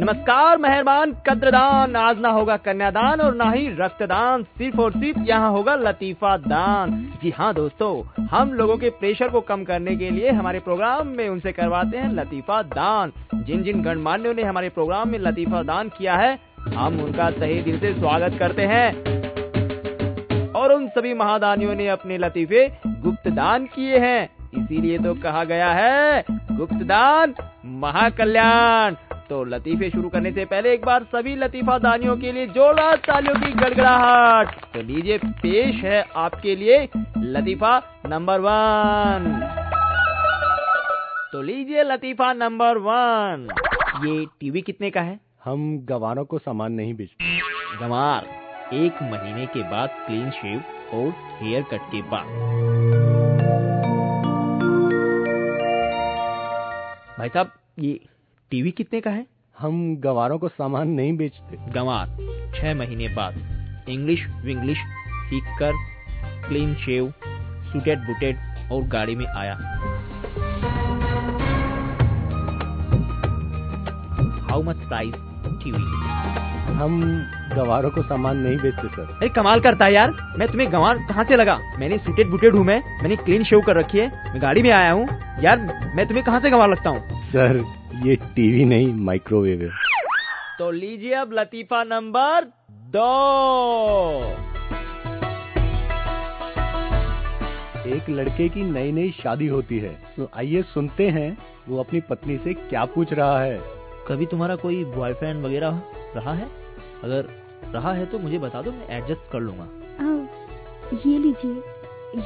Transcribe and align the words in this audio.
नमस्कार, 0.00 0.58
मेहरबान, 0.58 1.12
कद्रदान। 1.12 1.96
आज 1.96 2.20
ना 2.20 2.28
होगा 2.28 2.56
कन्यादान 2.56 3.20
और 3.20 3.34
ना 3.34 3.50
ही 3.50 3.68
रक्तदान। 3.68 4.42
सिर्फ़ 4.42 4.80
और 4.80 4.92
सिर्फ़ 4.92 5.18
यहाँ 5.20 5.50
होगा 5.50 5.74
लतीफा 5.74 6.36
दान। 6.36 7.12
जी 7.22 7.30
हाँ 7.30 7.54
दोस्तों, 7.54 8.24
हम 8.26 8.52
लोगों 8.52 8.76
के 8.76 8.90
प्रेशर 8.90 9.28
को 9.28 9.40
कम 9.40 9.64
करने 9.64 9.96
के 9.96 10.10
लिए 10.10 10.30
हमारे 10.30 10.58
प्रोग्राम 10.58 11.06
में 11.06 11.28
उनसे 11.28 11.52
करवाते 11.52 11.98
हैं 11.98 12.12
लतीफा 12.12 12.62
दान। 12.62 13.12
जिन 13.34 13.62
जिन 13.62 13.82
गणमान्यों 13.82 14.34
ने 14.34 14.42
हमारे 14.42 14.68
प्रोग्राम 14.68 15.08
में 15.08 15.18
लतीफा 15.18 15.62
दान 15.62 15.88
किया 15.88 16.16
है, 16.16 16.38
हम 16.76 17.00
उनका 17.00 17.30
सही 17.30 17.62
दिल 17.62 17.78
से 17.78 17.94
स्वागत 17.94 18.38
करते 18.38 18.62
हैं। 18.62 18.96
और 20.52 20.72
उन 20.72 20.88
सभी 20.88 21.14
महादानियों 21.14 21.74
ने 21.74 21.88
अपने 21.88 22.18
लतीफे 22.18 22.78
गुप्त 22.86 23.28
दान 23.28 23.64
किए 23.64 23.98
हैं। 23.98 24.30
इसीलिए 24.64 24.98
तो 24.98 25.14
कहा 25.14 25.44
गया 25.44 25.70
है, 25.70 26.24
गुप्त 26.30 26.82
दान, 26.82 27.34
महाकल्याण। 27.66 28.94
तो 29.30 29.42
लतीफे 29.44 29.88
शुरू 29.90 30.08
करने 30.08 30.30
से 30.32 30.44
पहले 30.44 30.72
एक 30.74 30.84
बार 30.84 31.04
सभी 31.04 31.34
लतीफा 31.36 31.78
दानियों 31.78 32.16
के 32.16 32.32
लिए 32.32 32.46
जोड़ा 32.46 32.94
तालियों 32.96 33.34
की 33.34 33.52
गड़गड़ाहट। 33.52 34.54
तो 34.74 34.82
लीजिए 34.82 35.18
पेश 35.18 35.84
है 35.84 36.00
आपके 36.16 36.54
लिए 36.56 36.78
लतीफा 37.18 37.70
नंबर 38.08 38.40
वन। 38.40 39.28
तो 41.32 41.42
लीजिए 41.42 41.82
लतीफा 41.82 42.32
नंबर 42.32 42.78
वन। 42.80 43.46
ये 44.06 44.26
टीवी 44.40 44.60
कितने 44.62 44.90
का 44.90 45.00
है? 45.00 45.18
हम 45.44 45.78
गवारों 45.84 46.24
को 46.24 46.38
सामान 46.38 46.72
नहीं 46.72 46.94
बेचते 46.94 47.38
गंवार 47.78 48.74
एक 48.74 49.02
महीने 49.02 49.46
के 49.46 49.62
बाद 49.70 49.90
क्लीन 50.06 50.30
शेव 50.30 50.62
और 50.94 51.12
हेयर 51.38 51.62
कट 51.72 51.90
के 51.92 52.02
बाद। 52.10 52.26
भाई 57.18 57.28
साहब 57.28 57.52
ये 57.78 58.00
टीवी 58.50 58.70
कितने 58.70 59.00
का 59.00 59.10
है? 59.10 59.26
हम 59.58 59.96
गवारों 59.96 60.38
को 60.38 60.48
सामान 60.48 60.88
नहीं 60.88 61.16
बेचते। 61.16 61.56
गंवार 61.72 62.06
छह 62.56 62.74
महीने 62.74 63.08
बाद। 63.08 63.34
इंग्लिश 63.88 64.26
विंग्लिश 64.44 64.78
सीख 65.26 65.44
कर 65.58 65.72
क्लीन 66.48 66.74
शेव 66.74 67.12
सुटेड 67.66 67.98
बुटेड 67.98 68.36
और 68.72 68.82
गाड़ी 68.82 69.14
में 69.14 69.26
आया। 69.26 69.54
How 74.50 74.62
much 74.62 74.76
price 74.76 75.14
TV? 75.62 75.82
हम 76.74 77.00
गवारों 77.56 77.90
को 77.90 78.02
सामान 78.02 78.36
नहीं 78.36 78.56
बेचते 78.56 78.88
सर। 78.88 79.02
अरे 79.02 79.28
कमाल 79.28 79.60
करता 79.60 79.84
है 79.84 79.94
यार। 79.94 80.34
मैं 80.38 80.48
तुम्हें 80.48 80.72
गंवार 80.72 80.98
कहाँ 80.98 81.24
से 81.24 81.36
लगा? 81.36 81.58
मैंने 81.78 81.98
सुटेड 81.98 82.30
बुटेड 82.30 82.54
हूँ 82.54 82.64
मैं। 82.64 82.82
मैंने 83.02 83.16
क्लीन 83.16 83.44
शेव 83.44 83.60
कर 83.60 83.76
रखी 83.76 83.98
है। 83.98 84.08
मैं 84.32 84.42
गाड़ी 84.42 84.62
में 84.62 84.70
आया 84.70 84.92
हूँ। 84.92 85.08
यार 85.42 85.58
मैं 85.96 86.06
तुम्हें 86.06 86.24
कहाँ 86.26 86.40
से 86.40 86.50
गंवार 86.50 86.70
लगता 86.70 86.90
हूँ? 86.90 87.00
सर 87.28 87.79
ये 88.00 88.14
टीवी 88.16 88.64
नहीं 88.64 88.92
माइक्रोवेव 88.94 89.62
है। 89.62 89.70
तो 90.58 90.70
लीजिए 90.70 91.14
अब 91.14 91.32
लतीफा 91.32 91.82
नंबर 91.84 92.44
दो। 92.72 93.08
एक 97.86 98.08
लड़के 98.10 98.48
की 98.48 98.62
नई 98.62 98.92
नई 98.92 99.10
शादी 99.10 99.46
होती 99.46 99.78
है। 99.78 99.94
तो 100.16 100.30
आइए 100.36 100.62
सुनते 100.62 101.08
हैं 101.08 101.38
वो 101.68 101.78
अपनी 101.80 102.00
पत्नी 102.00 102.36
से 102.36 102.54
क्या 102.54 102.84
पूछ 102.84 103.12
रहा 103.12 103.40
है। 103.40 103.60
कभी 104.08 104.26
तुम्हारा 104.26 104.56
कोई 104.56 104.84
बॉयफ्रेंड 104.84 105.44
वगैरह 105.44 105.82
रहा 106.16 106.34
है? 106.34 106.48
अगर 107.04 107.28
रहा 107.72 107.92
है 107.92 108.06
तो 108.06 108.18
मुझे 108.18 108.38
बता 108.38 108.62
दो 108.62 108.72
मैं 108.72 108.88
एडजस्ट 108.88 109.30
कर 109.32 109.40
लूँगा। 109.40 109.64
आ, 110.00 110.06
ये 111.06 111.18
लीजिए 111.18 111.62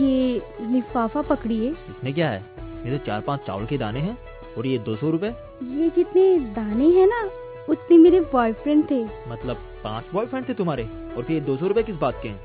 ये 0.00 0.42
लिफाफा 0.60 1.22
पकड़िए। 1.22 1.70
इसमें 1.70 2.14
क्या 2.14 2.30
है? 2.30 2.44
ये 2.86 2.98
तो 2.98 3.04
चार 3.06 3.20
पाँच 3.20 3.40
चावल 3.40 3.66
के 3.66 3.78
दाने 3.78 4.00
हैं। 4.00 4.29
और 4.58 4.66
ये 4.66 4.78
दो 4.78 4.96
सौ 4.96 5.10
रूपए? 5.10 5.28
ये 5.64 5.88
जितने 5.88 6.38
दाने 6.54 6.88
हैं 6.90 7.06
ना 7.06 7.22
उतने 7.68 7.96
मेरे 7.98 8.20
बॉयफ्रेंड 8.32 8.84
थे। 8.90 9.02
मतलब 9.28 9.56
पाँच 9.84 10.04
बॉयफ्रेंड 10.14 10.48
थे 10.48 10.54
तुम्हारे? 10.54 10.88
और 11.16 11.22
फिर 11.22 11.36
ये 11.36 11.40
दो 11.40 11.56
सौ 11.56 11.66
रूपए 11.66 11.82
किस 11.82 11.96
बात 11.96 12.20
के 12.22 12.28
हैं? 12.28 12.40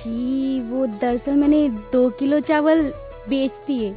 जी 0.00 0.60
वो 0.70 0.86
दरअसल 0.86 1.32
मैंने 1.32 1.68
दो 1.92 2.08
किलो 2.10 2.40
चावल 2.40 2.82
बेच 3.28 3.52
दिए। 3.66 3.90